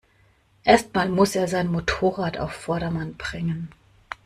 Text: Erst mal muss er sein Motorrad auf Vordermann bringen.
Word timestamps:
Erst 0.63 0.95
mal 0.95 1.09
muss 1.09 1.35
er 1.35 1.47
sein 1.47 1.71
Motorrad 1.71 2.39
auf 2.39 2.53
Vordermann 2.53 3.13
bringen. 3.17 3.69